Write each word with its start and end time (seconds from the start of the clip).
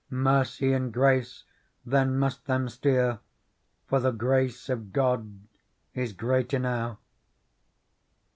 Mercy 0.09 0.73
and 0.73 0.91
grace 0.91 1.43
then 1.85 2.17
must 2.17 2.45
them 2.45 2.67
steer. 2.67 3.19
For 3.85 3.99
the 3.99 4.09
grace 4.09 4.67
of 4.67 4.91
God 4.91 5.41
is 5.93 6.11
great 6.11 6.55
enow. 6.55 6.97